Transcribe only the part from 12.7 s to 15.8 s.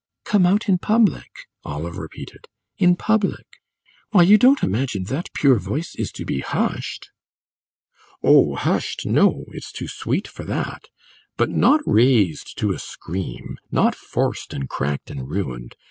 a scream; not forced and cracked and ruined.